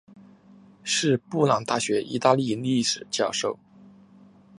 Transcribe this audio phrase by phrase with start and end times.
[0.83, 3.59] 是布朗大学意大利历史教授。